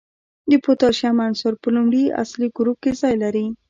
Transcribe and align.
د 0.49 0.53
پوتاشیم 0.65 1.15
عنصر 1.27 1.53
په 1.61 1.67
لومړي 1.75 2.03
اصلي 2.23 2.47
ګروپ 2.57 2.77
کې 2.83 2.91
ځای 3.01 3.15
لري. 3.23 3.45